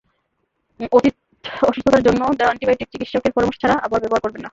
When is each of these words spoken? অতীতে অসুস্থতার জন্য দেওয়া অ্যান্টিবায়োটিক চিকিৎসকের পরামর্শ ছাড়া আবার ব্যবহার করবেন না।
অতীতে 0.91 1.19
অসুস্থতার 1.63 2.05
জন্য 2.07 2.21
দেওয়া 2.29 2.49
অ্যান্টিবায়োটিক 2.49 2.87
চিকিৎসকের 2.93 3.35
পরামর্শ 3.35 3.57
ছাড়া 3.61 3.75
আবার 3.85 3.99
ব্যবহার 4.01 4.23
করবেন 4.23 4.41
না। 4.45 4.49